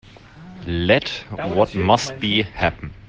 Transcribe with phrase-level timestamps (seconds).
[0.65, 2.91] Let what must be, happen.